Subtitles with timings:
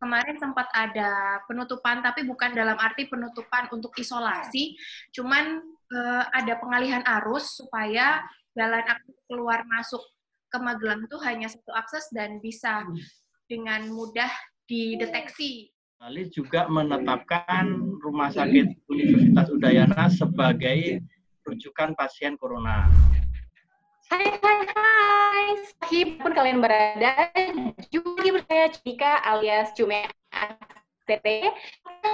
[0.00, 4.74] kemarin sempat ada penutupan, tapi bukan dalam arti penutupan untuk isolasi,
[5.12, 5.60] cuman
[5.92, 8.24] uh, ada pengalihan arus supaya
[8.56, 10.00] jalan akses keluar masuk
[10.50, 12.82] ke Magelang itu hanya satu akses dan bisa
[13.46, 14.32] dengan mudah
[14.66, 15.70] dideteksi.
[16.00, 17.68] Bali juga menetapkan
[18.00, 21.04] Rumah Sakit Universitas Udayana sebagai
[21.44, 22.88] rujukan pasien corona.
[24.10, 25.46] Hai hai hai,
[25.78, 27.30] sahib pun kalian berada,
[27.94, 30.10] juga bersama Cika alias Cume
[31.10, 31.50] TT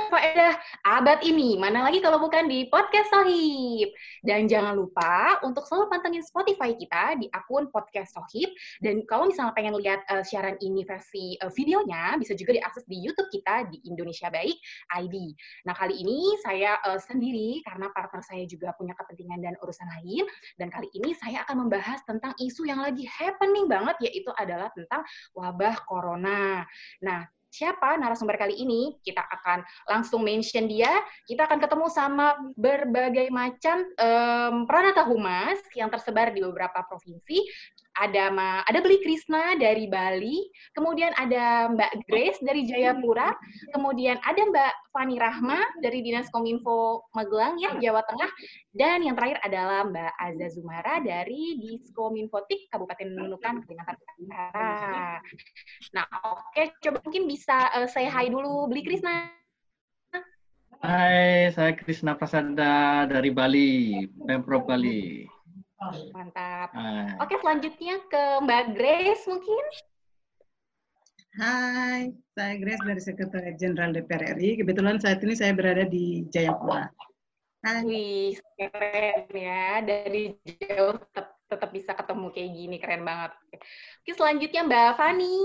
[0.08, 0.54] faedah
[0.86, 1.58] abad ini.
[1.58, 3.90] Mana lagi kalau bukan di Podcast Sohib.
[4.22, 8.48] Dan jangan lupa untuk selalu pantengin Spotify kita di akun Podcast Sohib.
[8.80, 13.02] Dan kalau misalnya pengen lihat uh, siaran ini versi uh, videonya, bisa juga diakses di
[13.02, 14.56] YouTube kita di Indonesia Baik
[14.96, 15.16] ID.
[15.66, 20.24] Nah, kali ini saya uh, sendiri karena partner saya juga punya kepentingan dan urusan lain.
[20.56, 25.02] Dan kali ini saya akan membahas tentang isu yang lagi happening banget, yaitu adalah tentang
[25.34, 26.64] wabah corona.
[27.02, 29.00] Nah, siapa narasumber kali ini.
[29.00, 30.92] Kita akan langsung mention dia.
[31.24, 37.40] Kita akan ketemu sama berbagai macam um, pranata humas yang tersebar di beberapa provinsi
[37.96, 40.44] ada Ma, ada Beli Krisna dari Bali,
[40.76, 43.32] kemudian ada Mbak Grace dari Jayapura,
[43.72, 48.30] kemudian ada Mbak Fani Rahma dari Dinas Kominfo Magelang ya Jawa Tengah,
[48.76, 55.18] dan yang terakhir adalah Mbak Azza Zumara dari Diskominfotik Kabupaten Nunukan Kalimantan Utara.
[55.96, 56.04] Nah,
[56.36, 59.32] oke, coba mungkin bisa uh, say hi dulu Beli Krisna.
[60.84, 65.35] Hai, saya Krisna Prasada dari Bali, Pemprov Bali.
[66.12, 66.72] Mantap.
[66.72, 67.20] Uh.
[67.20, 69.64] Oke, selanjutnya ke Mbak Grace mungkin.
[71.36, 74.64] Hai, saya Grace dari Sekretariat Jenderal DPR RI.
[74.64, 76.88] Kebetulan saat ini saya berada di Jayapura.
[77.60, 77.84] Hai.
[77.84, 79.84] Wih, keren ya.
[79.84, 80.32] Dari
[80.64, 83.36] jauh tetap, tetap bisa ketemu kayak gini, keren banget.
[84.00, 85.36] Oke, selanjutnya Mbak Fani.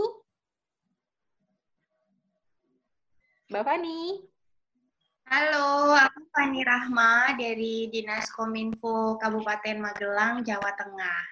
[3.52, 4.31] Mbak Fani.
[5.32, 11.24] Halo, aku Fani Rahma dari Dinas Kominfo Kabupaten Magelang, Jawa Tengah.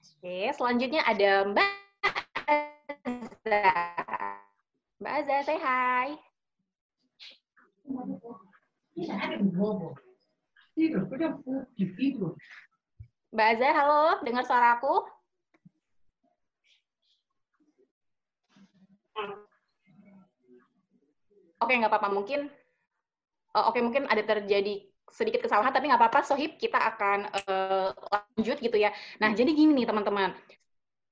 [0.00, 1.68] Oke, selanjutnya ada Mbak
[2.48, 3.60] Azza.
[4.96, 6.16] Mbak Azza, say hi.
[13.36, 15.04] Mbak Azza, halo, dengar suara aku?
[21.62, 22.08] Oke, nggak apa-apa.
[22.12, 22.50] Mungkin,
[23.56, 28.58] uh, oke mungkin ada terjadi sedikit kesalahan, tapi nggak apa-apa, Sohib, kita akan uh, lanjut
[28.60, 28.92] gitu ya.
[29.22, 30.36] Nah, jadi gini nih teman-teman.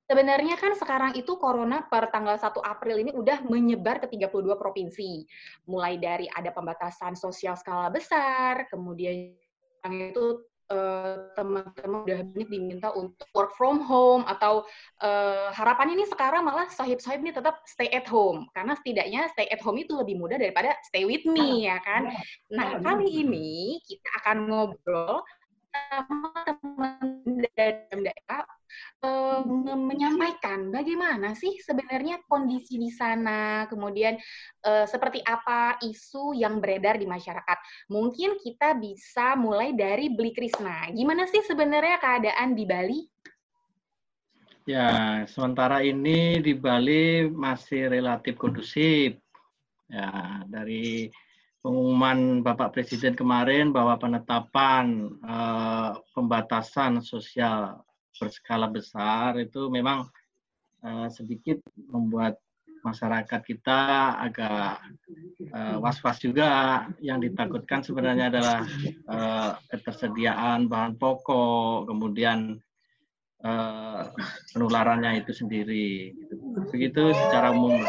[0.05, 5.25] Sebenarnya kan sekarang itu corona per tanggal 1 April ini udah menyebar ke 32 provinsi.
[5.65, 9.33] Mulai dari ada pembatasan sosial skala besar, kemudian
[9.89, 10.25] itu
[10.75, 14.67] Eh, teman-teman udah banyak diminta untuk work from home atau
[15.03, 18.51] uh, harapannya ini sekarang malah sahib-sahib ini tetap stay at home.
[18.51, 22.11] Karena setidaknya stay at home itu lebih mudah daripada stay with me ya kan.
[22.51, 25.23] Nah kali ini kita akan ngobrol
[25.75, 26.99] sama teman
[27.55, 28.24] dari uh,
[29.77, 34.17] menyampaikan bagaimana sih sebenarnya kondisi di sana, kemudian
[34.67, 37.59] uh, seperti apa isu yang beredar di masyarakat.
[37.91, 40.89] Mungkin kita bisa mulai dari Beli Krisna.
[40.91, 43.01] Gimana sih sebenarnya keadaan di Bali?
[44.65, 49.21] Ya, sementara ini di Bali masih relatif kondusif.
[49.93, 51.13] Ya, dari
[51.61, 57.85] pengumuman Bapak Presiden kemarin bahwa penetapan uh, pembatasan sosial
[58.19, 60.07] berskala besar itu memang
[60.85, 61.59] uh, sedikit
[61.91, 62.39] membuat
[62.85, 63.81] masyarakat kita
[64.21, 64.77] agak
[65.51, 66.85] uh, was-was juga.
[67.01, 68.59] Yang ditakutkan sebenarnya adalah
[69.09, 72.61] uh, ketersediaan bahan pokok, kemudian
[73.41, 74.13] uh,
[74.53, 76.13] penularannya itu sendiri.
[76.69, 77.81] Begitu secara umum.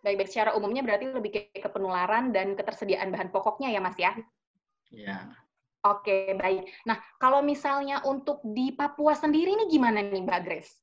[0.00, 4.16] Baik-baik, secara umumnya berarti lebih ke, ke penularan dan ketersediaan bahan pokoknya ya, Mas ya?
[4.88, 5.28] Ya.
[5.80, 6.68] Oke, baik.
[6.84, 10.76] Nah, kalau misalnya untuk di Papua sendiri ini gimana nih, Mbak Grace?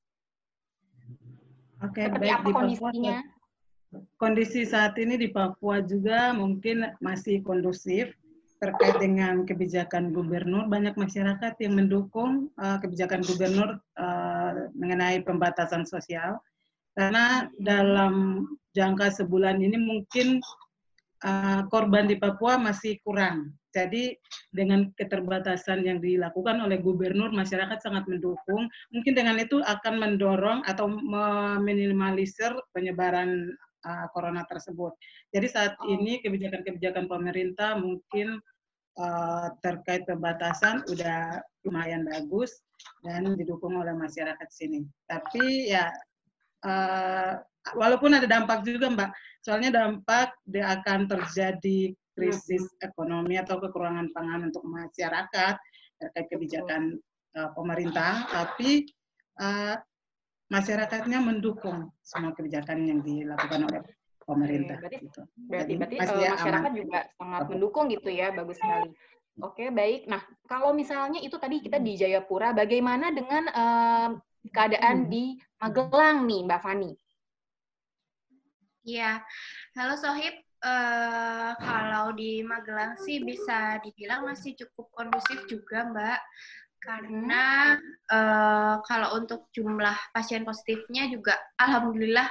[1.86, 2.34] Oke, Seperti baik.
[2.34, 3.18] Apa di kondisinya?
[3.22, 3.38] Papua,
[4.18, 8.10] kondisi saat ini di Papua juga mungkin masih kondusif
[8.58, 10.66] terkait dengan kebijakan gubernur.
[10.66, 16.42] Banyak masyarakat yang mendukung uh, kebijakan gubernur uh, mengenai pembatasan sosial.
[16.98, 20.42] Karena dalam jangka sebulan ini mungkin
[21.22, 24.18] uh, korban di Papua masih kurang jadi
[24.50, 28.66] dengan keterbatasan yang dilakukan oleh gubernur, masyarakat sangat mendukung.
[28.90, 33.54] Mungkin dengan itu akan mendorong atau meminimalisir penyebaran
[33.86, 34.98] uh, corona tersebut.
[35.30, 38.42] Jadi saat ini kebijakan-kebijakan pemerintah mungkin
[38.98, 42.66] uh, terkait pembatasan udah lumayan bagus
[43.06, 44.82] dan didukung oleh masyarakat sini.
[45.06, 45.94] Tapi ya
[46.66, 47.38] uh,
[47.78, 49.12] walaupun ada dampak juga Mbak,
[49.46, 55.56] soalnya dampak dia akan terjadi krisis ekonomi atau kekurangan pangan untuk masyarakat
[56.02, 56.98] terkait kebijakan
[57.38, 58.90] uh, pemerintah, tapi
[59.38, 59.78] uh,
[60.50, 63.82] masyarakatnya mendukung semua kebijakan yang dilakukan oleh
[64.26, 64.82] pemerintah.
[64.82, 65.22] Berarti, gitu.
[65.46, 66.82] berarti, berarti uh, masyarakat aman.
[66.82, 68.90] juga sangat mendukung gitu ya, bagus sekali.
[69.38, 70.10] Oke, baik.
[70.10, 74.10] Nah, kalau misalnya itu tadi kita di Jayapura, bagaimana dengan uh,
[74.50, 75.10] keadaan hmm.
[75.14, 76.92] di Magelang nih, Mbak Fani?
[78.88, 79.20] Iya,
[79.76, 80.47] halo Sohib.
[80.68, 86.20] Uh, kalau di Magelang sih bisa dibilang masih cukup kondusif juga, Mbak.
[86.84, 87.76] Karena
[88.12, 92.28] uh, kalau untuk jumlah pasien positifnya juga, alhamdulillah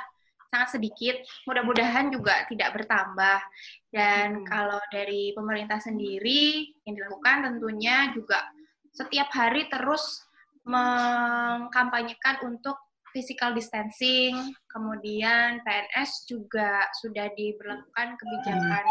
[0.52, 1.16] sangat sedikit.
[1.48, 3.40] Mudah-mudahan juga tidak bertambah.
[3.88, 4.46] Dan hmm.
[4.48, 8.52] kalau dari pemerintah sendiri yang dilakukan tentunya juga
[8.92, 10.24] setiap hari terus
[10.66, 12.85] mengkampanyekan untuk
[13.16, 14.36] physical distancing,
[14.68, 18.84] kemudian PNS juga sudah diberlakukan kebijakan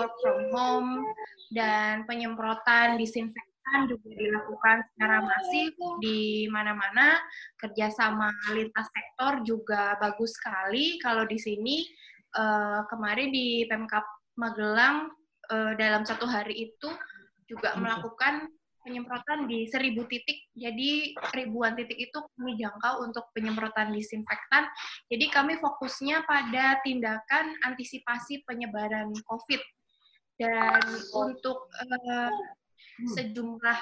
[0.00, 0.90] work from home
[1.52, 7.20] dan penyemprotan disinfektan juga dilakukan secara masif di mana-mana.
[7.60, 10.96] Kerjasama lintas sektor juga bagus sekali.
[11.04, 11.84] Kalau di sini
[12.40, 14.08] uh, kemarin di Pemkap
[14.40, 15.12] Magelang
[15.52, 16.88] uh, dalam satu hari itu
[17.44, 18.48] juga melakukan
[18.88, 20.48] penyemprotan di seribu titik.
[20.56, 24.64] Jadi ribuan titik itu kami jangkau untuk penyemprotan disinfektan.
[25.12, 29.60] Jadi kami fokusnya pada tindakan antisipasi penyebaran COVID.
[30.40, 30.80] Dan
[31.12, 32.32] untuk uh,
[33.14, 33.78] sejumlah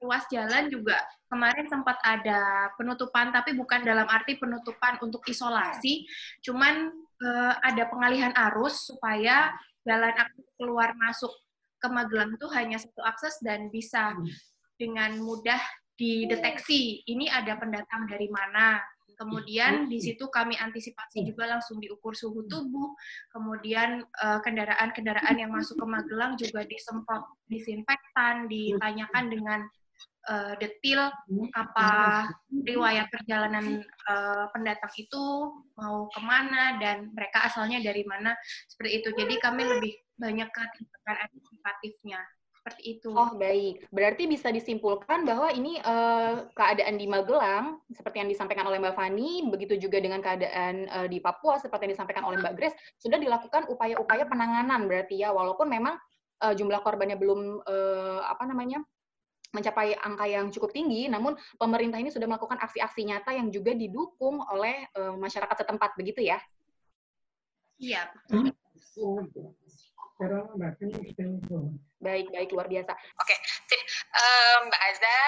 [0.00, 1.00] ruas jalan juga
[1.30, 6.04] kemarin sempat ada penutupan, tapi bukan dalam arti penutupan untuk isolasi,
[6.44, 9.54] cuman uh, ada pengalihan arus supaya
[9.86, 10.12] jalan
[10.60, 11.32] keluar masuk
[11.80, 14.28] ke Magelang itu hanya satu akses dan bisa hmm.
[14.76, 15.60] dengan mudah
[15.96, 18.80] dideteksi ini ada pendatang dari mana.
[19.20, 22.96] Kemudian di situ kami antisipasi juga langsung diukur suhu tubuh.
[23.36, 29.60] Kemudian eh, kendaraan-kendaraan yang masuk ke Magelang juga disemprot disinfektan, ditanyakan dengan
[30.28, 31.00] uh, detil
[31.56, 31.88] apa
[32.50, 33.80] riwayat perjalanan
[34.10, 35.22] uh, pendatang itu
[35.78, 38.36] mau ke mana dan mereka asalnya dari mana
[38.68, 39.08] seperti itu.
[39.16, 42.20] Jadi kami lebih banyak ke tindakan antisipatifnya
[42.60, 43.08] seperti itu.
[43.16, 48.76] Oh baik, berarti bisa disimpulkan bahwa ini uh, keadaan di Magelang seperti yang disampaikan oleh
[48.76, 52.76] Mbak Fani, begitu juga dengan keadaan uh, di Papua seperti yang disampaikan oleh Mbak Grace
[53.00, 55.96] sudah dilakukan upaya-upaya penanganan berarti ya, walaupun memang
[56.44, 58.84] uh, jumlah korbannya belum uh, apa namanya
[59.50, 64.38] mencapai angka yang cukup tinggi, namun pemerintah ini sudah melakukan aksi-aksi nyata yang juga didukung
[64.46, 66.38] oleh uh, masyarakat setempat, begitu ya?
[67.80, 68.12] Iya.
[68.30, 68.52] Hmm?
[72.00, 72.92] Baik, baik, luar biasa.
[72.92, 73.34] Oke,
[73.66, 73.80] sip.
[74.12, 75.18] Uh, Mbak Azza,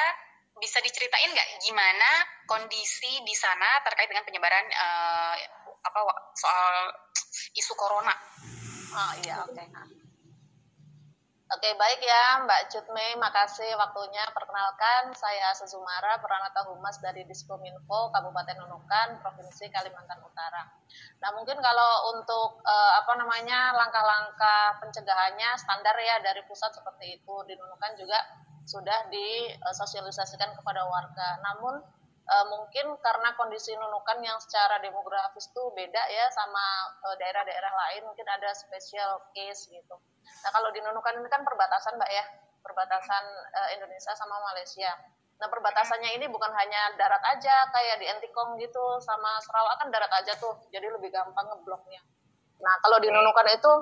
[0.60, 2.10] bisa diceritain nggak gimana
[2.46, 5.34] kondisi di sana terkait dengan penyebaran uh,
[5.82, 6.00] apa
[6.36, 6.92] soal
[7.56, 8.14] isu corona?
[8.92, 9.56] Oh iya, oke.
[9.56, 10.01] Okay.
[11.52, 14.24] Oke, baik ya Mbak Cutme, makasih waktunya.
[14.32, 20.64] Perkenalkan, saya Sezumara, Peranata Humas dari Diskominfo Kabupaten Nunukan, Provinsi Kalimantan Utara.
[21.20, 27.34] Nah, mungkin kalau untuk eh, apa namanya langkah-langkah pencegahannya standar ya dari pusat seperti itu.
[27.44, 28.16] Di Nunukan juga
[28.64, 31.36] sudah disosialisasikan kepada warga.
[31.52, 31.84] Namun
[32.32, 36.62] uh, mungkin karena kondisi nunukan yang secara demografis itu beda ya sama
[37.18, 39.98] daerah daerah-daerah lain mungkin ada special case gitu.
[40.22, 42.24] Nah kalau di nunukan ini kan perbatasan mbak ya
[42.62, 44.90] perbatasan uh, Indonesia sama Malaysia.
[45.42, 50.12] Nah perbatasannya ini bukan hanya darat aja kayak di Entikong gitu sama Sarawak kan darat
[50.22, 52.00] aja tuh jadi lebih gampang ngebloknya.
[52.62, 53.72] Nah kalau di nunukan itu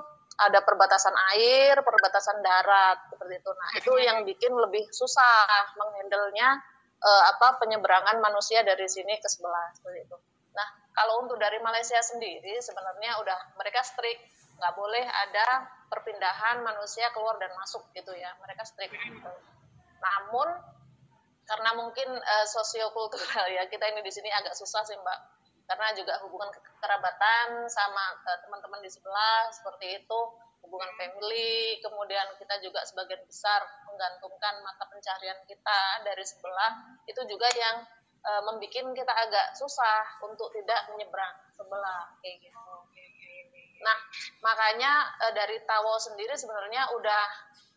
[0.41, 3.51] ada perbatasan air, perbatasan darat seperti itu.
[3.53, 6.49] Nah itu yang bikin lebih susah menghandlenya
[7.01, 10.17] uh, apa penyeberangan manusia dari sini ke sebelah seperti itu.
[10.55, 14.21] Nah, kalau untuk dari Malaysia sendiri sebenarnya udah mereka strict,
[14.61, 18.37] nggak boleh ada perpindahan manusia keluar dan masuk gitu ya.
[18.45, 19.33] Mereka strict gitu.
[20.05, 20.49] Namun
[21.49, 25.21] karena mungkin uh, sosiokultural ya kita ini di sini agak susah sih Mbak.
[25.65, 30.21] Karena juga hubungan kekerabatan sama uh, teman-teman di sebelah seperti itu
[30.65, 37.49] hubungan family, kemudian kita juga sebagian besar menggantungkan mata pencarian kita dari sebelah, itu juga
[37.57, 37.83] yang
[38.21, 42.61] e, membuat kita agak susah untuk tidak menyeberang sebelah kayak gitu.
[43.81, 43.97] Nah,
[44.45, 44.93] makanya
[45.25, 47.25] e, dari Tawo sendiri sebenarnya udah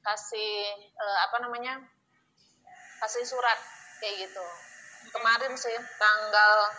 [0.03, 1.79] kasih e, apa namanya?
[3.03, 3.60] kasih surat
[4.00, 4.45] kayak gitu.
[5.12, 6.72] Kemarin sih tanggal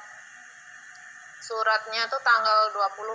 [1.44, 3.12] suratnya tuh tanggal 28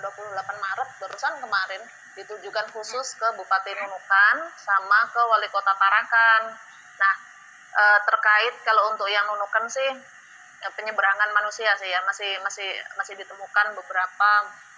[0.00, 1.82] 28 Maret barusan kemarin
[2.16, 6.42] ditujukan khusus ke Bupati Nunukan sama ke Wali Kota Tarakan.
[6.96, 7.14] Nah,
[7.76, 9.88] e, terkait kalau untuk yang Nunukan sih
[10.72, 14.30] penyeberangan manusia sih ya masih masih masih ditemukan beberapa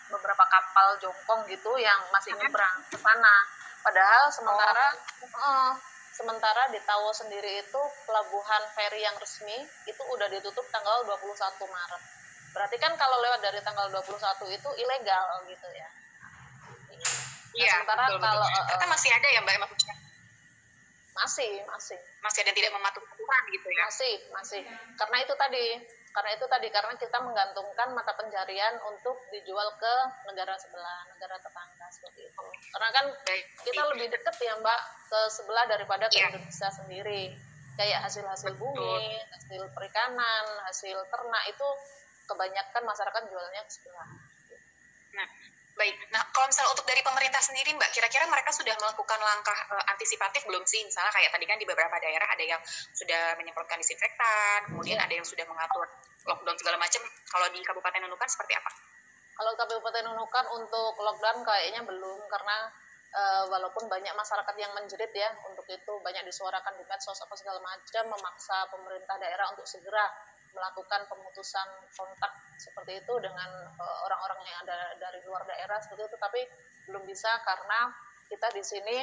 [0.09, 3.37] beberapa kapal jongkong gitu yang masih nyebrang ke sana.
[3.85, 4.87] Padahal sementara
[5.23, 5.39] oh.
[5.39, 5.73] uh,
[6.13, 9.55] sementara di Tawo sendiri itu pelabuhan feri yang resmi
[9.87, 11.39] itu udah ditutup tanggal 21
[11.71, 12.03] Maret.
[12.53, 15.89] Berarti kan kalau lewat dari tanggal 21 itu ilegal gitu ya.
[17.59, 18.77] Iya, nah, sementara betul, kalau betul.
[18.83, 19.97] Uh, masih ada ya Mbak maksudnya?
[21.19, 21.99] Masih, masih.
[22.23, 23.83] Masih ada tidak mematuhi aturan gitu ya?
[23.91, 24.63] Masih, masih.
[24.95, 25.67] Karena itu tadi
[26.19, 29.95] karena itu tadi karena kita menggantungkan mata pencarian untuk dijual ke
[30.27, 33.07] negara sebelah negara tetangga seperti itu karena kan
[33.63, 36.33] kita lebih dekat ya mbak ke sebelah daripada ke yeah.
[36.33, 37.39] Indonesia sendiri
[37.79, 41.69] kayak hasil-hasil bumi hasil perikanan hasil ternak itu
[42.27, 44.09] kebanyakan masyarakat jualnya ke sebelah
[45.79, 45.95] Baik.
[46.11, 50.43] Nah, kalau misalnya untuk dari pemerintah sendiri, Mbak, kira-kira mereka sudah melakukan langkah uh, antisipatif
[50.51, 50.83] belum sih?
[50.83, 52.59] Misalnya kayak tadi kan di beberapa daerah ada yang
[52.91, 55.87] sudah menyemprotkan disinfektan, kemudian ada yang sudah mengatur
[56.27, 56.99] lockdown segala macam.
[57.07, 58.71] Kalau di Kabupaten Nunukan seperti apa?
[59.39, 62.57] Kalau Kabupaten Nunukan untuk lockdown kayaknya belum karena
[63.15, 67.63] uh, walaupun banyak masyarakat yang menjerit ya untuk itu banyak disuarakan di medsos apa segala
[67.63, 70.11] macam memaksa pemerintah daerah untuk segera
[70.59, 76.19] melakukan pemutusan kontak seperti itu dengan eh, orang-orang yang ada dari luar daerah seperti itu
[76.19, 76.43] tapi
[76.91, 77.95] belum bisa karena
[78.27, 78.97] kita di sini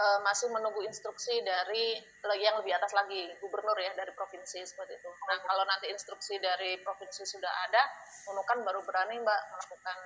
[0.00, 1.96] uh, masih menunggu instruksi dari
[2.40, 5.10] yang lebih atas lagi gubernur ya dari provinsi seperti itu.
[5.28, 7.82] Nah kalau nanti instruksi dari provinsi sudah ada,
[8.28, 9.98] Nunukan baru berani mbak melakukan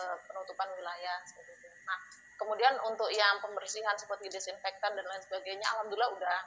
[0.00, 1.68] uh, penutupan wilayah seperti itu.
[1.84, 1.98] Nah
[2.40, 6.38] kemudian untuk yang pembersihan seperti desinfektan dan lain sebagainya, alhamdulillah udah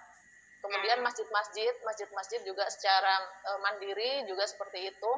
[0.62, 3.14] Kemudian masjid-masjid, masjid-masjid juga secara
[3.46, 5.12] e, mandiri juga seperti itu.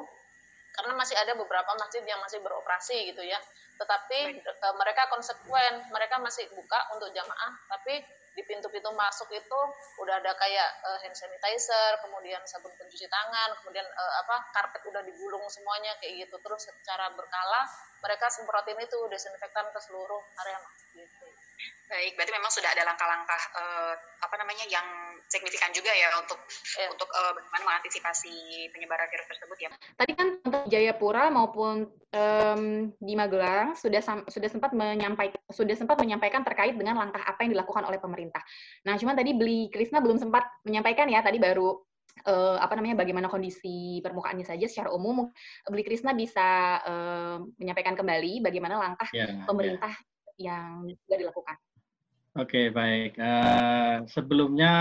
[0.70, 3.40] Karena masih ada beberapa masjid yang masih beroperasi gitu ya.
[3.80, 9.60] Tetapi e, mereka konsekuen, mereka masih buka untuk jamaah, tapi di pintu-pintu masuk itu
[9.98, 15.02] udah ada kayak uh, hand sanitizer, kemudian sabun pencuci tangan, kemudian uh, apa karpet udah
[15.02, 16.38] digulung semuanya kayak gitu.
[16.38, 17.66] Terus secara berkala
[18.00, 21.08] mereka semprotin itu desinfektan ke seluruh area masjid.
[21.90, 24.86] Baik, berarti memang sudah ada langkah-langkah uh, apa namanya yang
[25.26, 26.38] signifikan juga ya untuk
[26.78, 26.86] ya.
[26.86, 28.34] untuk uh, bagaimana mengantisipasi
[28.70, 29.70] penyebaran virus tersebut ya.
[29.98, 32.62] Tadi kan untuk Jayapura maupun um,
[32.94, 37.82] di Magelang sudah sudah sempat menyampaikan sudah sempat menyampaikan terkait dengan langkah apa yang dilakukan
[37.82, 38.42] oleh pemerintah.
[38.86, 41.74] Nah, cuman tadi Beli Krisna belum sempat menyampaikan ya tadi baru
[42.26, 45.26] uh, apa namanya bagaimana kondisi permukaannya saja secara umum
[45.66, 50.06] Beli Krisna bisa uh, menyampaikan kembali bagaimana langkah ya, pemerintah ya.
[50.40, 51.56] Yang sudah dilakukan.
[52.38, 53.18] Oke, baik.
[53.18, 54.72] Uh, sebelumnya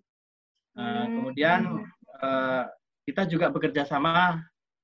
[0.78, 1.82] Uh, kemudian
[2.22, 2.70] uh,
[3.10, 4.38] kita juga bekerja sama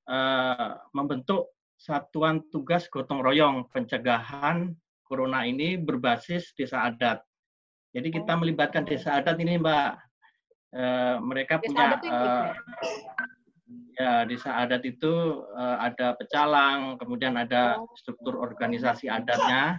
[0.09, 4.71] uh, membentuk satuan tugas gotong royong pencegahan
[5.03, 7.21] corona ini berbasis desa adat.
[7.93, 8.41] Jadi kita oh.
[8.41, 9.91] melibatkan desa adat ini, Mbak.
[10.73, 10.83] E,
[11.21, 12.17] mereka desa punya e,
[13.93, 17.85] ya desa adat itu e, ada pecalang, kemudian ada oh.
[17.93, 19.77] struktur organisasi adatnya.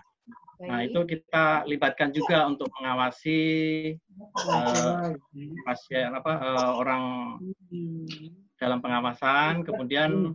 [0.54, 3.40] Nah, itu kita libatkan juga untuk mengawasi
[5.66, 6.32] pasien apa
[6.78, 7.34] orang
[8.64, 10.32] dalam pengawasan, kemudian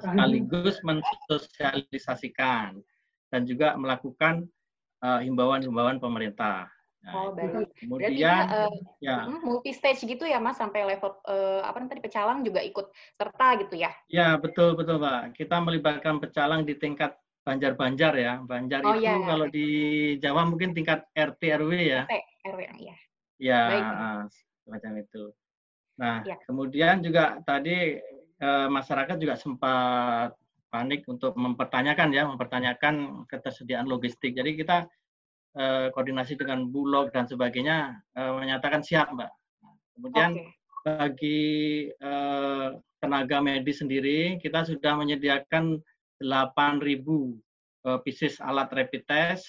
[0.00, 2.80] sekaligus mensosialisasikan
[3.28, 4.48] dan juga melakukan
[5.04, 6.72] himbauan-himbauan uh, pemerintah.
[7.02, 7.66] Nah, oh baik.
[7.82, 12.46] Kemudian Berarti, uh, ya multi stage gitu ya mas sampai level uh, apa tadi pecalang
[12.46, 13.90] juga ikut serta gitu ya?
[14.06, 15.34] Ya betul betul pak.
[15.34, 18.38] Kita melibatkan pecalang di tingkat Banjar-Banjar ya.
[18.46, 19.18] Banjar oh, itu ya.
[19.26, 19.66] kalau di
[20.22, 22.02] Jawa mungkin tingkat RT RW ya.
[22.06, 22.96] RT RW ya.
[23.42, 23.62] Ya
[24.62, 25.34] semacam itu.
[26.02, 26.34] Nah ya.
[26.50, 27.94] kemudian juga tadi
[28.42, 30.34] uh, masyarakat juga sempat
[30.72, 34.32] panik untuk mempertanyakan ya, mempertanyakan ketersediaan logistik.
[34.32, 34.88] Jadi kita
[35.52, 39.30] eh, koordinasi dengan Bulog dan sebagainya eh, menyatakan siap, Mbak.
[39.92, 40.48] Kemudian okay.
[40.80, 41.40] bagi
[41.92, 42.68] eh,
[43.04, 45.76] tenaga medis sendiri kita sudah menyediakan
[46.24, 46.24] 8.000
[47.84, 49.44] eh, pieces alat rapid test,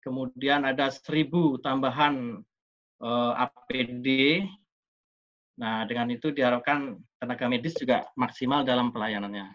[0.00, 2.40] kemudian ada 1.000 tambahan
[3.04, 4.08] eh, APD.
[5.56, 9.48] Nah, dengan itu diharapkan tenaga medis juga maksimal dalam pelayanannya.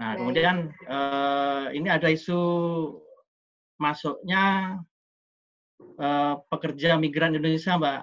[0.00, 2.40] Nah, kemudian eh, ini ada isu
[3.80, 4.76] masuknya
[5.96, 8.00] uh, pekerja migran Indonesia, Mbak,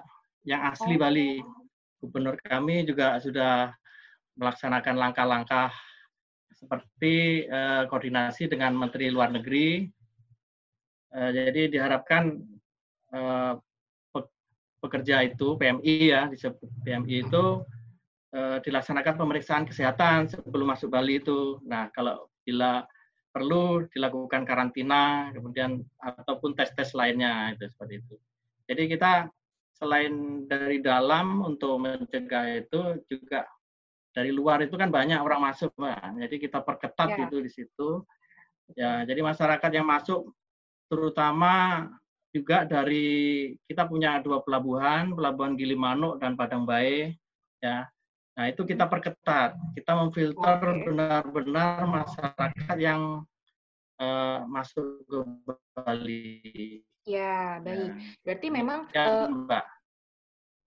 [0.50, 1.00] yang asli oh.
[1.00, 1.32] Bali.
[1.98, 3.74] Gubernur kami juga sudah
[4.38, 5.74] melaksanakan langkah-langkah
[6.54, 9.82] seperti uh, koordinasi dengan Menteri Luar Negeri.
[11.10, 12.38] Uh, jadi diharapkan
[13.14, 13.58] uh,
[14.78, 17.44] pekerja itu PMI ya disebut PMI itu
[18.34, 21.58] uh, dilaksanakan pemeriksaan kesehatan sebelum masuk Bali itu.
[21.66, 22.86] Nah kalau bila
[23.28, 28.14] perlu dilakukan karantina, kemudian ataupun tes-tes lainnya itu seperti itu.
[28.68, 29.12] Jadi kita
[29.78, 33.46] selain dari dalam untuk mencegah itu juga
[34.10, 36.26] dari luar itu kan banyak orang masuk, Mbak.
[36.26, 37.18] Jadi kita perketat ya.
[37.28, 37.88] itu di situ.
[38.74, 40.34] Ya, jadi masyarakat yang masuk
[40.90, 41.86] terutama
[42.32, 47.16] juga dari kita punya dua pelabuhan, pelabuhan Gilimanuk dan Padang Bae,
[47.60, 47.88] ya.
[48.38, 49.58] Nah, itu kita perketat.
[49.74, 53.26] Kita memfilter benar-benar masyarakat yang
[53.98, 55.18] uh, masuk ke
[55.74, 56.30] Bali.
[57.02, 57.90] Ya, baik.
[57.90, 58.14] Ya.
[58.22, 59.64] Berarti memang ya, uh, Mbak.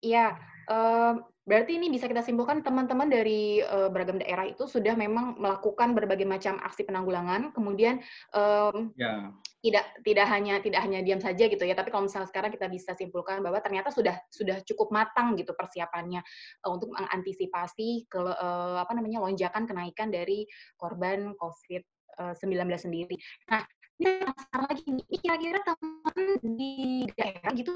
[0.06, 0.28] Iya,
[0.70, 1.14] uh,
[1.46, 6.26] berarti ini bisa kita simpulkan teman-teman dari uh, beragam daerah itu sudah memang melakukan berbagai
[6.26, 8.02] macam aksi penanggulangan, kemudian
[8.34, 9.30] um, ya
[9.66, 12.94] tidak tidak hanya tidak hanya diam saja gitu ya tapi kalau misalnya sekarang kita bisa
[12.94, 16.22] simpulkan bahwa ternyata sudah sudah cukup matang gitu persiapannya
[16.62, 20.46] uh, untuk mengantisipasi ke uh, apa namanya lonjakan kenaikan dari
[20.78, 23.18] korban COVID-19 uh, sendiri.
[23.50, 23.66] Nah,
[23.98, 26.74] ini masalah lagi nih, kira-kira teman di
[27.18, 27.74] daerah gitu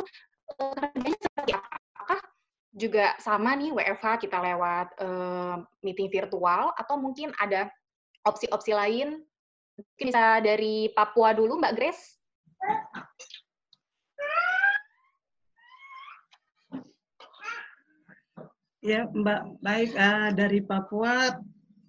[0.59, 1.78] kerjanya seperti apa?
[2.79, 7.67] Juga sama nih WFH kita lewat uh, meeting virtual atau mungkin ada
[8.23, 9.19] opsi-opsi lain
[9.79, 12.19] Mungkin bisa dari Papua dulu, Mbak Grace.
[18.83, 19.63] Ya, Mbak.
[19.63, 21.31] Baik, uh, dari Papua,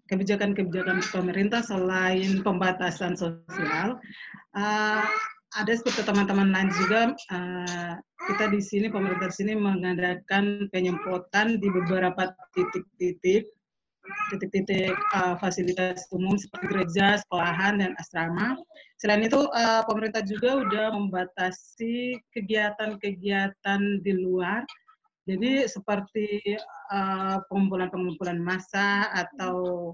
[0.07, 3.99] kebijakan-kebijakan pemerintah selain pembatasan sosial,
[4.55, 5.07] uh,
[5.59, 7.95] ada seperti teman-teman lain juga, uh,
[8.31, 13.51] kita di sini, pemerintah di sini mengadakan penyemprotan di beberapa titik-titik
[14.33, 18.59] titik-titik uh, fasilitas umum seperti gereja, sekolahan, dan asrama.
[18.99, 24.67] Selain itu, uh, pemerintah juga sudah membatasi kegiatan-kegiatan di luar.
[25.29, 26.59] Jadi seperti
[26.91, 29.91] uh, pengumpulan-pengumpulan massa atau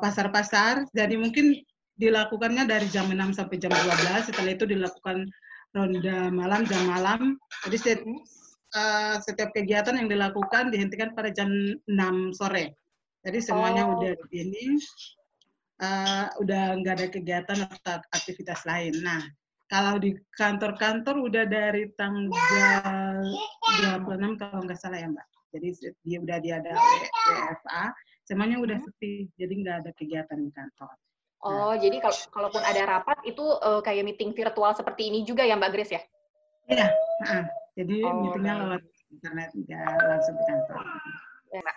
[0.00, 0.86] pasar-pasar.
[0.86, 1.60] Uh, Jadi mungkin
[1.98, 4.30] dilakukannya dari jam 6 sampai jam 12.
[4.30, 5.26] Setelah itu dilakukan
[5.74, 7.34] ronda malam, jam malam.
[7.66, 8.00] Jadi setiap,
[8.78, 12.78] uh, setiap kegiatan yang dilakukan dihentikan pada jam 6 sore.
[13.26, 13.98] Jadi semuanya oh.
[13.98, 14.78] udah ini,
[15.82, 18.94] uh, udah nggak ada kegiatan atau aktivitas lain.
[19.02, 19.20] Nah,
[19.68, 23.20] kalau di kantor-kantor udah dari tanggal
[23.84, 25.26] 26 kalau nggak salah ya Mbak.
[25.48, 25.68] Jadi
[26.04, 27.84] dia udah dia ada WFA,
[28.24, 28.84] semuanya udah hmm.
[28.84, 30.92] sepi, jadi nggak ada kegiatan di kantor.
[31.38, 31.78] Oh, nah.
[31.78, 35.70] jadi kalau kalaupun ada rapat itu uh, kayak meeting virtual seperti ini juga ya Mbak
[35.70, 36.02] Grace ya?
[36.68, 36.88] Iya,
[37.24, 37.44] nah,
[37.78, 40.84] jadi oh, meetingnya lewat internet, nggak langsung di kantor.
[41.48, 41.62] Ya.
[41.64, 41.76] Nah,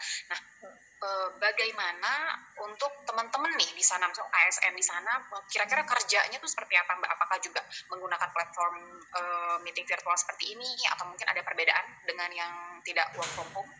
[1.02, 2.30] Eh, bagaimana
[2.62, 5.17] untuk teman-teman nih di sana, misalnya ASN di sana,
[5.50, 7.10] kira-kira kerjanya tuh seperti apa Mbak?
[7.17, 12.54] Apakah juga menggunakan platform uh, meeting virtual seperti ini, atau mungkin ada perbedaan dengan yang
[12.86, 13.71] tidak work from home?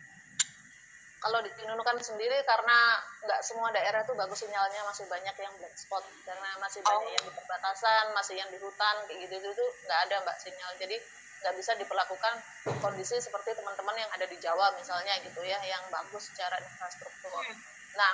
[1.22, 5.76] Kalau di Nunukan sendiri, karena nggak semua daerah tuh bagus sinyalnya, masih banyak yang black
[5.78, 7.14] spot, karena masih banyak oh.
[7.14, 10.70] yang di perbatasan, masih yang di hutan, kayak gitu-gitu, nggak ada Mbak sinyal.
[10.82, 10.96] Jadi
[11.42, 12.34] nggak bisa diperlakukan
[12.78, 17.34] kondisi seperti teman-teman yang ada di Jawa misalnya gitu ya yang bagus secara infrastruktur.
[17.34, 17.58] Hmm.
[17.92, 18.12] Nah,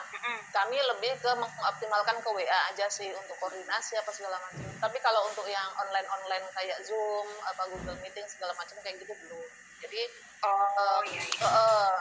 [0.50, 4.66] kami lebih ke mengoptimalkan ke WA aja sih untuk koordinasi apa segala macam.
[4.82, 9.46] Tapi kalau untuk yang online-online kayak Zoom, apa Google Meeting segala macam kayak gitu belum.
[9.78, 10.02] Jadi
[10.42, 11.46] oh, uh, iya, iya.
[11.46, 11.94] Uh,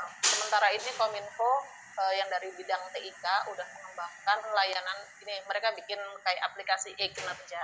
[0.48, 1.44] sementara ini Kominfo
[2.00, 4.96] uh, yang dari bidang TIK udah mengembangkan layanan
[5.28, 7.60] ini mereka bikin kayak aplikasi e-kinerja.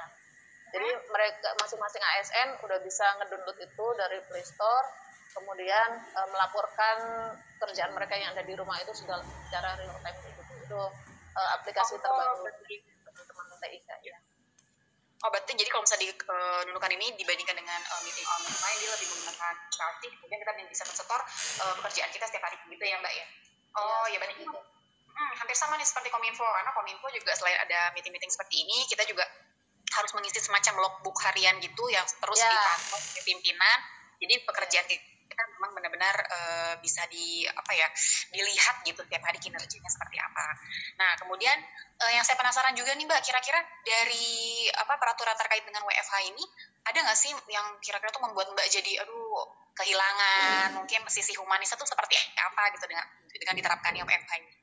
[0.67, 4.83] Jadi mereka masing-masing ASN udah bisa ngedownload itu dari Play Store
[5.31, 7.31] kemudian uh, melaporkan
[7.63, 10.43] kerjaan mereka yang ada di rumah itu sudah secara real time gitu.
[10.67, 10.83] Itu
[11.39, 12.51] uh, aplikasi oh, terbaru
[13.15, 14.17] teman-teman TIK ya.
[15.23, 18.89] Oh berarti jadi kalau misalnya di uh, nunukan ini dibandingkan dengan uh, meeting online dia
[18.91, 21.21] lebih menggunakan Charty, kemudian kita bisa mensetor
[21.63, 23.25] uh, pekerjaan kita setiap hari gitu ya mbak ya?
[23.79, 24.51] Oh ya, ya berarti gitu.
[25.13, 29.07] Hmm, hampir sama nih seperti Kominfo karena Kominfo juga selain ada meeting-meeting seperti ini kita
[29.07, 29.23] juga
[29.93, 32.49] harus mengisi semacam logbook harian gitu yang terus ya.
[32.49, 33.79] dipantau oleh pimpinan.
[34.17, 37.89] Jadi pekerjaan kita kita memang benar-benar uh, bisa di apa ya
[38.29, 40.45] dilihat gitu tiap hari kinerjanya seperti apa.
[41.01, 41.57] Nah kemudian
[41.97, 46.45] uh, yang saya penasaran juga nih mbak, kira-kira dari apa peraturan terkait dengan WFH ini
[46.85, 50.77] ada nggak sih yang kira-kira tuh membuat mbak jadi aduh kehilangan hmm.
[50.77, 54.53] mungkin sisi humanis itu seperti apa gitu dengan dengan diterapkannya WFH ini?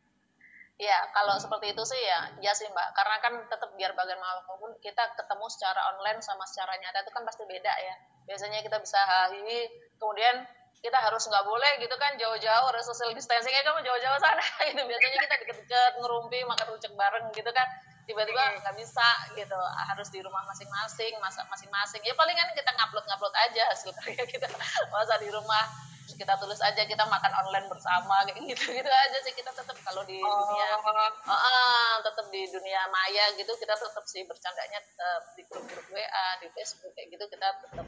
[0.80, 2.88] Ya, kalau seperti itu sih ya, ya sih Mbak.
[2.96, 7.44] Karena kan tetap biar bagaimanapun kita ketemu secara online sama secara nyata itu kan pasti
[7.44, 7.94] beda ya.
[8.24, 9.68] Biasanya kita bisa hari
[10.00, 10.40] kemudian
[10.80, 14.44] kita harus nggak boleh gitu kan jauh-jauh harus social distancingnya kan jauh-jauh sana.
[14.68, 14.80] Gitu.
[14.80, 17.68] Biasanya kita deket-deket ngerumpi makan rujak bareng gitu kan.
[18.09, 22.00] Tiba-tiba nggak bisa gitu harus di rumah masing-masing masak masing-masing.
[22.02, 24.48] Ya palingan kita ngupload ngupload aja hasil karya kita.
[24.92, 25.68] Masa di rumah
[26.00, 29.33] terus kita tulis aja kita makan online bersama kayak gitu gitu aja sih.
[29.37, 30.33] Kita tetap kalau di oh.
[30.33, 35.87] dunia uh, uh, tetap di dunia maya gitu kita tetap sih bercandanya tetap di grup-grup
[35.92, 37.87] WA di Facebook kayak gitu kita tetap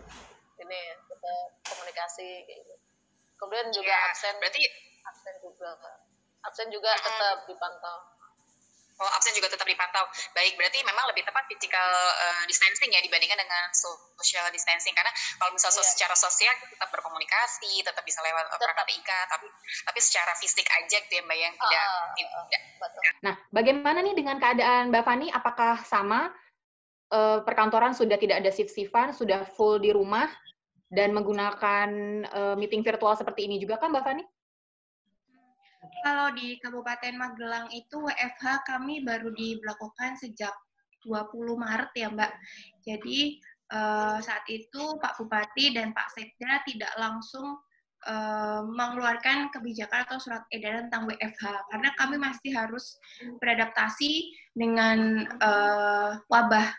[0.61, 2.75] ini tetap komunikasi kayak gitu.
[3.41, 4.62] Kemudian juga ya, absen berarti
[5.03, 5.71] absen juga
[6.43, 7.03] absen juga hmm.
[7.03, 7.99] tetap dipantau.
[9.03, 10.05] Oh, absen juga tetap dipantau.
[10.37, 15.11] Baik, berarti memang lebih tepat physical uh, distancing ya dibandingkan dengan social distancing karena
[15.43, 15.91] kalau misalnya yeah.
[15.91, 18.62] secara sosial tetap berkomunikasi, tetap bisa lewat tetap.
[18.62, 19.47] perangkat TIK, tapi
[19.91, 22.62] tapi secara fisik aja gitu ya Mbak yang tidak uh, tidak.
[22.79, 23.03] Betul.
[23.27, 25.27] Nah, bagaimana nih dengan keadaan Mbak Fani?
[25.35, 26.31] Apakah sama
[27.12, 30.27] uh, perkantoran sudah tidak ada shift-shiftan, sudah full di rumah
[30.88, 31.88] dan menggunakan
[32.33, 34.25] uh, meeting virtual seperti ini juga kan Mbak Fani?
[36.03, 40.55] Kalau di Kabupaten Magelang itu WFH kami baru diberlakukan sejak
[41.07, 42.33] 20 Maret ya Mbak.
[42.87, 43.38] Jadi
[43.75, 47.59] uh, saat itu Pak Bupati dan Pak Sekda tidak langsung
[48.07, 52.98] uh, mengeluarkan kebijakan atau surat edaran tentang WFH karena kami masih harus
[53.42, 56.70] beradaptasi dengan uh, wabah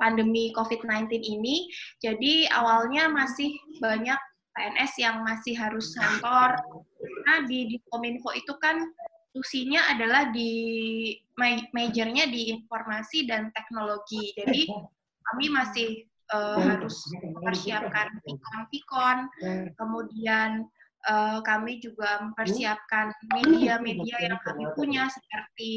[0.00, 1.68] pandemi COVID-19 ini.
[2.00, 4.18] Jadi awalnya masih banyak
[4.52, 6.60] PNS yang masih harus kantor.
[7.24, 8.84] Nah, di, Kominfo itu kan
[9.32, 10.52] fungsinya adalah di
[11.72, 14.36] majornya di informasi dan teknologi.
[14.36, 14.68] Jadi
[15.32, 16.04] kami masih
[16.36, 19.18] uh, harus mempersiapkan pikon-pikon,
[19.80, 20.68] kemudian
[21.08, 25.72] uh, kami juga mempersiapkan media-media yang kami punya seperti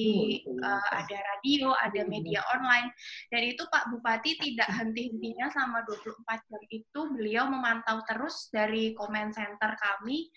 [0.61, 2.89] uh, ada radio, ada media online.
[3.33, 9.33] Dan itu Pak Bupati tidak henti-hentinya selama 24 jam itu beliau memantau terus dari comment
[9.33, 10.29] center kami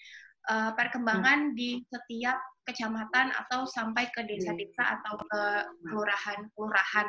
[0.49, 5.43] uh, perkembangan di setiap kecamatan atau sampai ke desa-desa atau ke
[5.89, 7.09] kelurahan-kelurahan.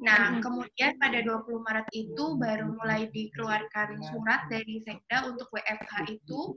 [0.00, 6.56] Nah, kemudian pada 20 Maret itu baru mulai dikeluarkan surat dari Sekda untuk WFH itu.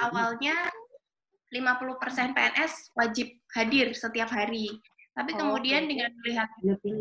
[0.00, 0.56] Awalnya
[1.52, 4.70] 50% PNS wajib hadir setiap hari.
[5.10, 6.48] Tapi kemudian dengan melihat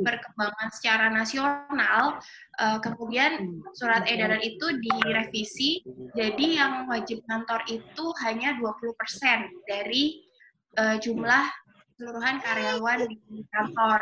[0.04, 2.20] perkembangan secara nasional,
[2.58, 5.86] uh, kemudian surat edaran itu direvisi,
[6.18, 8.92] jadi yang wajib kantor itu hanya 20%
[9.70, 10.26] dari
[10.82, 11.48] uh, jumlah
[11.96, 14.02] keseluruhan karyawan di kantor.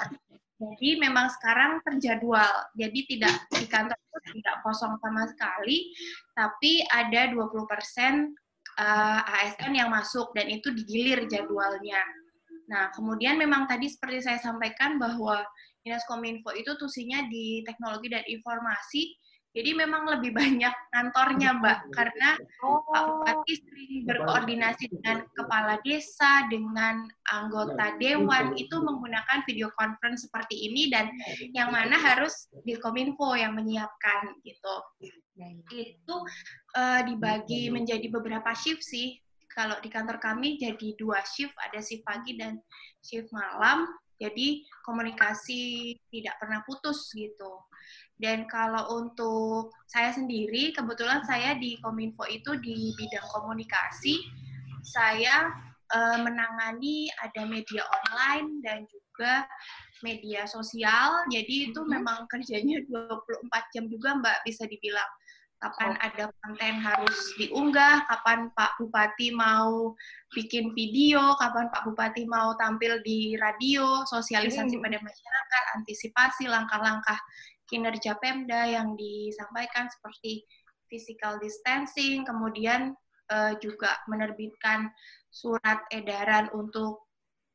[0.58, 2.50] Jadi memang sekarang terjadwal.
[2.74, 5.94] Jadi tidak di kantor itu tidak kosong sama sekali,
[6.34, 12.02] tapi ada 20% uh, ASN yang masuk dan itu digilir jadwalnya.
[12.68, 15.46] Nah, kemudian memang tadi seperti saya sampaikan bahwa
[15.86, 19.14] Dinas Kominfo itu tusinya di teknologi dan informasi
[19.58, 27.10] jadi memang lebih banyak kantornya, Mbak, karena Pak Bupati sering berkoordinasi dengan kepala desa, dengan
[27.34, 31.10] anggota dewan, itu menggunakan video conference seperti ini, dan
[31.58, 34.76] yang mana harus di Kominfo yang menyiapkan, gitu.
[35.74, 36.16] Itu
[36.78, 39.18] uh, dibagi menjadi beberapa shift sih.
[39.50, 42.62] Kalau di kantor kami jadi dua shift, ada shift pagi dan
[43.02, 43.90] shift malam,
[44.22, 47.66] jadi komunikasi tidak pernah putus gitu.
[48.18, 54.18] Dan kalau untuk saya sendiri, kebetulan saya di Kominfo itu di bidang komunikasi,
[54.82, 55.54] saya
[55.94, 59.46] uh, menangani ada media online dan juga
[60.02, 61.30] media sosial.
[61.30, 61.94] Jadi itu mm -hmm.
[62.02, 65.12] memang kerjanya 24 jam juga Mbak bisa dibilang.
[65.58, 66.06] Kapan oh.
[66.06, 69.98] ada konten harus diunggah, kapan Pak Bupati mau
[70.38, 74.86] bikin video, kapan Pak Bupati mau tampil di radio, sosialisasi mm -hmm.
[74.86, 77.18] pada masyarakat, antisipasi langkah-langkah
[77.68, 80.44] kinerja Pemda yang disampaikan seperti
[80.88, 82.96] physical distancing, kemudian
[83.32, 84.88] uh, juga menerbitkan
[85.28, 87.08] surat edaran untuk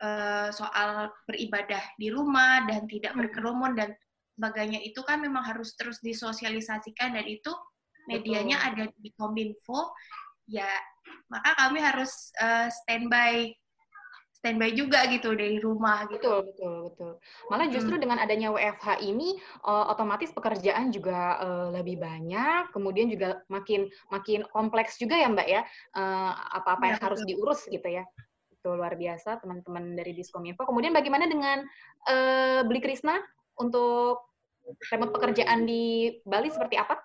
[0.05, 3.21] uh, soal beribadah di rumah dan tidak hmm.
[3.25, 3.91] berkerumun dan
[4.37, 7.53] sebagainya itu kan memang harus terus disosialisasikan dan itu
[8.09, 8.69] medianya Betul.
[8.69, 9.93] ada di Kominfo
[10.51, 10.67] ya
[11.31, 13.53] maka kami harus uh, standby
[14.43, 16.43] standby juga gitu dari rumah gitu.
[16.43, 17.13] Betul, betul, betul.
[17.47, 18.03] Malah justru hmm.
[18.03, 24.43] dengan adanya WFH ini uh, otomatis pekerjaan juga uh, lebih banyak, kemudian juga makin makin
[24.51, 25.63] kompleks juga ya Mbak ya.
[25.95, 28.03] Uh, apa-apa yang ya, harus diurus gitu ya.
[28.51, 30.67] Itu luar biasa teman-teman dari Diskominfo.
[30.67, 31.63] Kemudian bagaimana dengan
[32.11, 33.23] uh, Beli Krisna
[33.63, 34.27] untuk
[34.91, 36.99] remote pekerjaan di Bali seperti apa?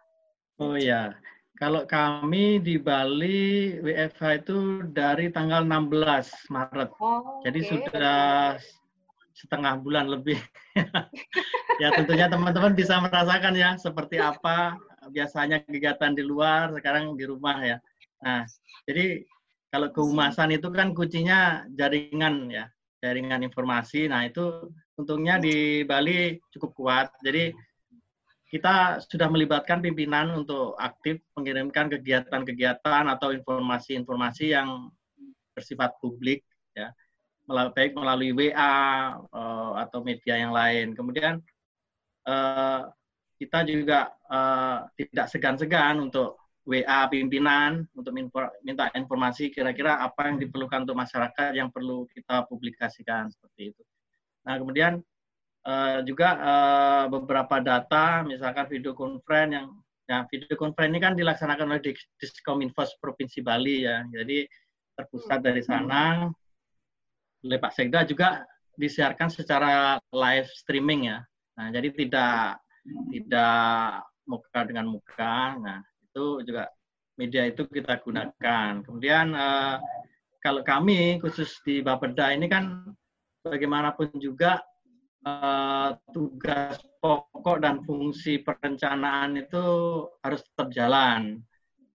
[0.57, 1.13] Oh ya,
[1.57, 4.57] kalau kami di Bali WFH itu
[4.93, 6.89] dari tanggal 16 Maret.
[7.01, 7.69] Oh, Jadi okay.
[7.73, 8.21] sudah
[9.33, 10.37] setengah bulan lebih.
[11.81, 14.77] ya tentunya teman-teman bisa merasakan ya seperti apa
[15.09, 17.77] biasanya kegiatan di luar, sekarang di rumah ya.
[18.21, 18.45] Nah,
[18.85, 19.25] jadi
[19.73, 22.69] kalau kehumasan itu kan kuncinya jaringan ya,
[23.01, 24.05] jaringan informasi.
[24.09, 27.07] Nah, itu untungnya di Bali cukup kuat.
[27.25, 27.53] Jadi
[28.47, 34.87] kita sudah melibatkan pimpinan untuk aktif mengirimkan kegiatan-kegiatan atau informasi-informasi yang
[35.51, 36.91] bersifat publik ya
[37.47, 38.75] baik melalui WA
[39.15, 40.91] eh, atau media yang lain.
[40.91, 41.39] Kemudian
[42.27, 42.91] uh,
[43.39, 46.35] kita juga uh, tidak segan-segan untuk
[46.67, 48.11] WA pimpinan untuk
[48.65, 53.83] minta informasi kira-kira apa yang diperlukan untuk masyarakat yang perlu kita publikasikan seperti itu.
[54.43, 54.99] Nah kemudian
[55.67, 59.67] uh, juga uh, beberapa data, misalkan video conference yang
[60.07, 61.83] ya video conference ini kan dilaksanakan oleh
[62.15, 64.07] Diskominfo Provinsi Bali ya.
[64.07, 64.47] Jadi
[64.95, 66.31] terpusat dari sana
[67.43, 68.47] oleh Pak Sekda juga
[68.79, 71.19] disiarkan secara live streaming ya.
[71.59, 72.63] Nah, jadi tidak
[73.11, 75.59] tidak muka dengan muka.
[75.59, 76.71] Nah, itu juga
[77.19, 78.85] media itu kita gunakan.
[78.85, 79.81] Kemudian uh,
[80.39, 82.95] kalau kami khusus di Bapeda ini kan
[83.43, 84.61] bagaimanapun juga
[85.27, 89.65] uh, tugas pokok dan fungsi perencanaan itu
[90.23, 91.43] harus tetap jalan.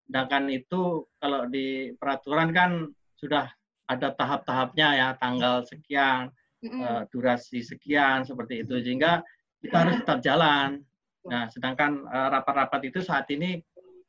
[0.05, 2.71] Sedangkan itu kalau di peraturan kan
[3.17, 3.49] sudah
[3.89, 6.29] ada tahap-tahapnya ya, tanggal sekian,
[6.63, 9.25] uh, durasi sekian seperti itu sehingga
[9.63, 10.83] kita harus tetap jalan.
[11.23, 13.55] Nah, sedangkan eh, rapat-rapat uh, itu saat ini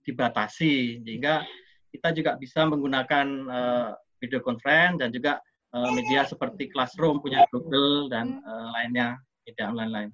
[0.02, 1.46] dibatasi sehingga
[1.94, 5.38] kita juga bisa menggunakan uh, video conference dan juga
[5.74, 10.10] uh, media seperti Classroom punya Google dan uh, lainnya media online lain.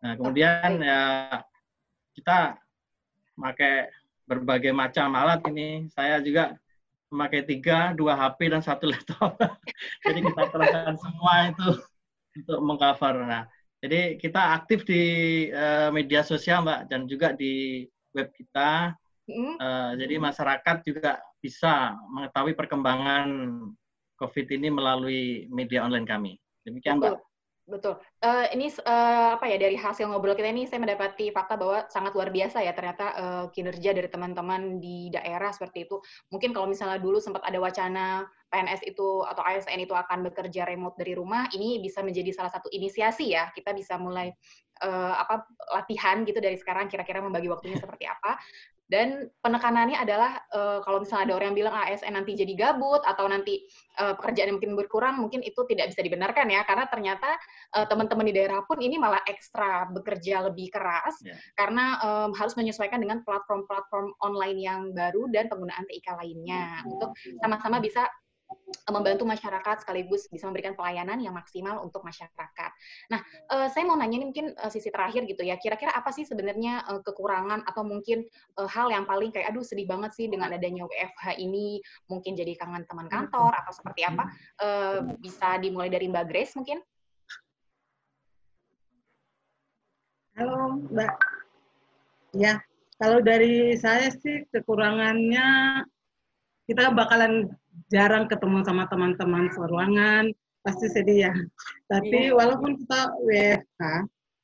[0.00, 1.02] Nah kemudian ya
[2.16, 2.56] kita
[3.36, 3.92] pakai
[4.26, 5.86] berbagai macam alat ini.
[5.92, 6.56] Saya juga
[7.12, 9.38] memakai tiga, dua HP dan satu laptop.
[10.04, 11.68] jadi kita kerahkan semua itu
[12.42, 13.14] untuk mengcover.
[13.22, 13.44] Nah,
[13.78, 15.02] jadi kita aktif di
[15.54, 18.96] uh, media sosial, Mbak, dan juga di web kita.
[19.26, 23.26] Uh, jadi masyarakat juga bisa mengetahui perkembangan
[24.16, 26.32] COVID ini melalui media online kami.
[26.64, 27.20] Demikian, Mbak.
[27.66, 27.98] Betul.
[28.22, 32.14] Uh, ini uh, apa ya dari hasil ngobrol kita ini saya mendapati fakta bahwa sangat
[32.14, 35.98] luar biasa ya ternyata uh, kinerja dari teman-teman di daerah seperti itu.
[36.30, 38.22] Mungkin kalau misalnya dulu sempat ada wacana
[38.54, 42.70] PNS itu atau ASN itu akan bekerja remote dari rumah, ini bisa menjadi salah satu
[42.70, 43.50] inisiasi ya.
[43.50, 44.30] Kita bisa mulai
[44.86, 48.38] uh, apa latihan gitu dari sekarang kira-kira membagi waktunya seperti apa.
[48.86, 53.26] Dan penekanannya adalah uh, kalau misalnya ada orang yang bilang ASN nanti jadi gabut atau
[53.26, 53.66] nanti
[53.98, 57.34] uh, pekerjaan mungkin berkurang, mungkin itu tidak bisa dibenarkan ya, karena ternyata
[57.74, 61.34] uh, teman-teman di daerah pun ini malah ekstra bekerja lebih keras yeah.
[61.58, 66.86] karena um, harus menyesuaikan dengan platform-platform online yang baru dan penggunaan TIK lainnya.
[66.86, 67.10] Untuk
[67.42, 68.06] sama-sama bisa
[68.86, 72.70] membantu masyarakat sekaligus bisa memberikan pelayanan yang maksimal untuk masyarakat.
[73.10, 75.58] Nah, uh, saya mau nanya ini mungkin uh, sisi terakhir gitu ya.
[75.58, 78.22] Kira-kira apa sih sebenarnya uh, kekurangan atau mungkin
[78.56, 82.86] hal yang paling kayak aduh sedih banget sih dengan adanya WFH ini, mungkin jadi kangen
[82.86, 84.30] teman kantor atau seperti apa?
[85.20, 86.80] Bisa dimulai dari Mbak Grace mungkin?
[90.36, 91.14] Halo, Mbak.
[92.36, 92.60] Ya,
[93.00, 95.48] kalau dari saya sih kekurangannya
[96.68, 97.52] kita bakalan
[97.92, 100.24] jarang ketemu sama teman-teman seruangan,
[100.66, 101.32] pasti sedih ya.
[101.86, 102.34] Tapi iya.
[102.34, 103.82] walaupun kita WFH,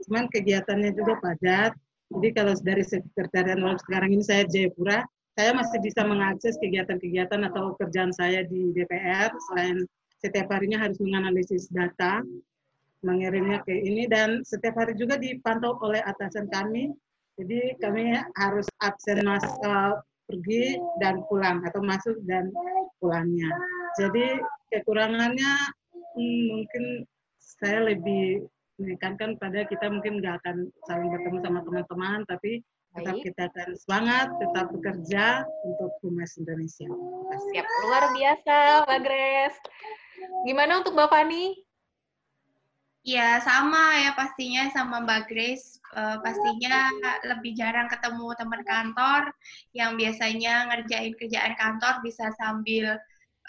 [0.06, 1.72] cuman kegiatannya juga padat.
[2.12, 5.00] Jadi kalau dari sekretariat sekarang ini saya Jayapura,
[5.32, 9.88] saya masih bisa mengakses kegiatan-kegiatan atau kerjaan saya di DPR selain
[10.20, 12.22] setiap harinya harus menganalisis data,
[13.02, 16.94] mengirimnya ke ini dan setiap hari juga dipantau oleh atasan kami.
[17.40, 19.98] Jadi kami harus absen mas uh,
[20.30, 22.52] pergi dan pulang atau masuk dan
[23.02, 23.50] pulangnya.
[23.98, 24.38] Jadi
[24.70, 25.52] kekurangannya
[26.14, 26.84] hmm, mungkin
[27.42, 28.46] saya lebih
[28.78, 32.62] menekankan pada kita mungkin nggak akan saling bertemu sama teman-teman, tapi
[32.92, 33.24] tetap Baik.
[33.24, 35.24] kita akan semangat, tetap bekerja
[35.64, 36.88] untuk Humas Indonesia.
[37.52, 39.58] Siap, luar biasa Mbak Grace.
[40.44, 41.56] Gimana untuk Mbak Fani?
[43.02, 45.82] Ya, sama ya pastinya sama Mbak Grace.
[45.90, 46.86] Uh, pastinya
[47.26, 49.22] lebih jarang ketemu teman kantor
[49.74, 52.94] yang biasanya ngerjain kerjaan kantor bisa sambil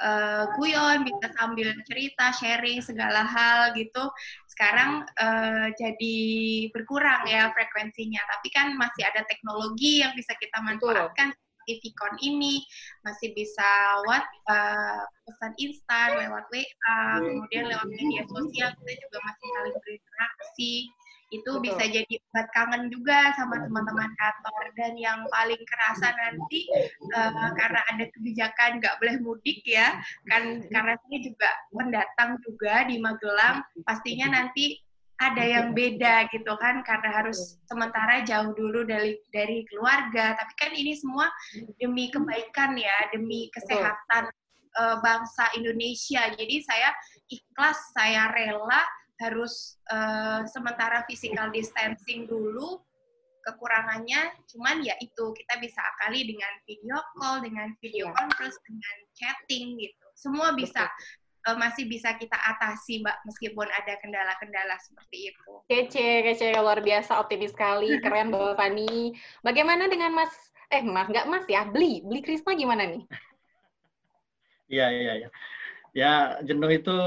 [0.01, 4.09] uh, guyon, bisa sambil cerita, sharing segala hal gitu.
[4.49, 6.17] Sekarang uh, jadi
[6.73, 11.29] berkurang ya frekuensinya, tapi kan masih ada teknologi yang bisa kita manfaatkan.
[11.29, 12.63] seperti Vicon ini.
[13.08, 13.69] Masih bisa
[14.08, 20.73] what uh, pesan instan lewat WA, kemudian lewat media sosial kita juga masih saling berinteraksi.
[21.34, 21.65] Itu Betul.
[21.65, 24.63] bisa jadi obat kangen juga sama teman-teman kantor.
[24.78, 26.69] Dan yang paling kerasa nanti
[27.17, 29.97] uh, karena ada kebijakan nggak boleh mudik ya
[30.30, 34.83] kan karena saya juga mendatang juga di Magelang pastinya nanti
[35.21, 40.34] ada yang beda gitu kan karena harus sementara jauh dulu dari dari keluarga.
[40.34, 41.30] Tapi kan ini semua
[41.78, 44.34] demi kebaikan ya demi kesehatan
[44.78, 46.28] uh, bangsa Indonesia.
[46.34, 46.89] Jadi saya
[47.30, 48.82] ikhlas saya rela
[49.21, 52.82] harus uh, sementara physical distancing dulu
[53.45, 54.34] kekurangannya.
[54.49, 58.13] Cuman ya itu kita bisa akali dengan video call dengan video ya.
[58.17, 60.06] conference dengan chatting gitu.
[60.17, 60.89] Semua bisa
[61.47, 65.51] uh, masih bisa kita atasi mbak meskipun ada kendala-kendala seperti itu.
[65.67, 69.13] Kece kece luar biasa optimis sekali keren mbak Fani.
[69.43, 70.34] Bagaimana dengan mas
[70.71, 73.03] eh mas nggak mas ya beli beli Krisma gimana nih?
[74.71, 75.29] Iya iya iya.
[75.93, 76.97] Ya jenuh itu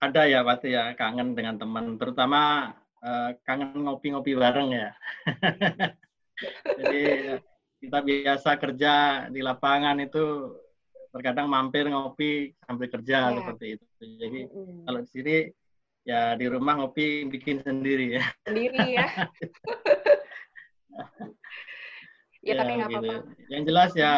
[0.00, 2.72] ada ya pasti ya kangen dengan teman, terutama
[3.04, 4.90] uh, kangen ngopi-ngopi bareng ya.
[6.80, 7.04] Jadi
[7.80, 8.94] kita biasa kerja
[9.28, 10.56] di lapangan itu
[11.10, 13.36] terkadang mampir ngopi sambil kerja ya.
[13.36, 13.84] seperti itu.
[13.98, 14.86] Jadi mm.
[14.86, 15.36] kalau di sini
[16.06, 18.24] ya di rumah ngopi bikin sendiri ya.
[18.46, 19.06] Sendiri ya.
[19.20, 19.26] ya,
[22.46, 23.10] ya tapi nggak gitu.
[23.10, 23.14] apa-apa.
[23.50, 24.14] Yang jelas ya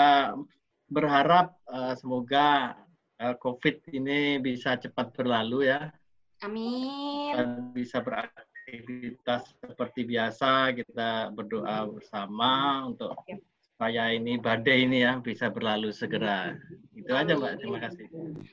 [0.92, 2.76] berharap uh, semoga
[3.16, 5.88] uh, COVID ini bisa cepat berlalu ya.
[6.42, 7.32] Amin.
[7.38, 13.14] Dan bisa beraktivitas seperti biasa, kita berdoa bersama untuk
[13.82, 16.54] supaya ini badai ini ya bisa berlalu segera.
[16.94, 18.06] Itu aja Mbak, terima kasih.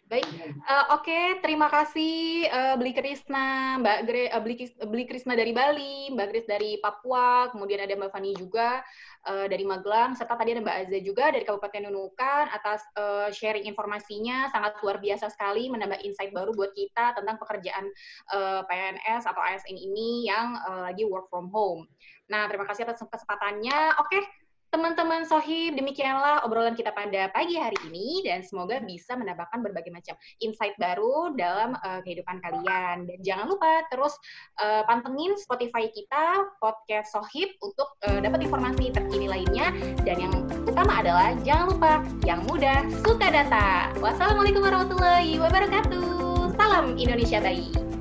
[0.09, 1.37] Baik, uh, oke, okay.
[1.45, 4.55] terima kasih uh, Beli Krisna, Mbak Gre, uh, Beli,
[4.89, 8.81] Beli Krisna dari Bali, Mbak Gris dari Papua, kemudian ada Mbak Fani juga
[9.29, 13.69] uh, dari Magelang, serta tadi ada Mbak Azza juga dari Kabupaten Nunukan atas uh, sharing
[13.69, 17.85] informasinya sangat luar biasa sekali, menambah insight baru buat kita tentang pekerjaan
[18.33, 21.85] uh, PNS atau ASN ini yang uh, lagi work from home.
[22.33, 23.93] Nah, terima kasih atas kesempatannya.
[24.01, 24.38] Oke, okay
[24.69, 30.13] Teman-teman Sohib, demikianlah obrolan kita pada pagi hari ini dan semoga bisa menambahkan berbagai macam
[30.45, 33.09] insight baru dalam uh, kehidupan kalian.
[33.09, 34.13] Dan jangan lupa terus
[34.61, 39.73] uh, pantengin Spotify kita, podcast Sohib untuk uh, dapat informasi terkini lainnya.
[40.05, 40.33] Dan yang
[40.69, 43.89] utama adalah jangan lupa yang mudah suka data.
[43.97, 46.53] Wassalamualaikum warahmatullahi wabarakatuh.
[46.53, 47.98] Salam Indonesia Baik.